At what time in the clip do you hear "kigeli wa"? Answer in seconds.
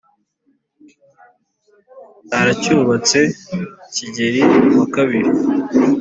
3.93-4.85